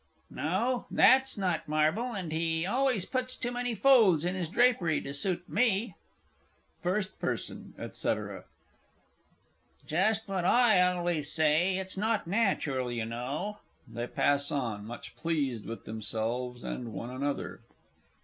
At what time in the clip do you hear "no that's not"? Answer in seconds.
0.31-1.67